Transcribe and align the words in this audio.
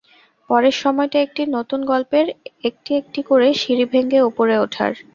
পরের 0.49 0.75
সময়টা 0.81 1.17
একটি 1.21 1.41
নতুন 1.55 1.79
গল্পের, 1.85 2.25
একটি 2.63 2.91
একটি 2.95 3.19
করে 3.29 3.47
সিঁড়ি 3.61 3.85
ভেঙে 3.91 4.19
ওপরে 4.29 4.55
ওঠার। 4.57 4.91